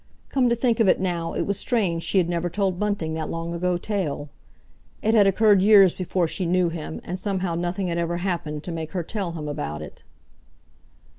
Come 0.29 0.49
to 0.49 0.55
think 0.55 0.79
of 0.79 0.87
it 0.87 0.99
now, 0.99 1.33
it 1.33 1.43
was 1.43 1.59
strange 1.59 2.01
she 2.01 2.17
had 2.17 2.27
never 2.27 2.49
told 2.49 2.79
Bunting 2.79 3.13
that 3.13 3.29
long 3.29 3.53
ago 3.53 3.77
tale. 3.77 4.29
It 5.03 5.13
had 5.13 5.27
occurred 5.27 5.61
years 5.61 5.93
before 5.93 6.27
she 6.27 6.47
knew 6.47 6.69
him, 6.69 6.99
and 7.03 7.19
somehow 7.19 7.53
nothing 7.53 7.85
had 7.85 7.99
ever 7.99 8.17
happened 8.17 8.63
to 8.63 8.71
make 8.71 8.93
her 8.93 9.03
tell 9.03 9.33
him 9.33 9.47
about 9.47 9.83
it. 9.83 10.01